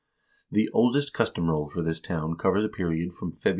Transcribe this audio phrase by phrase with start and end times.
[0.49, 3.49] "The oldest Custom Roll for this town covers a period from Feb.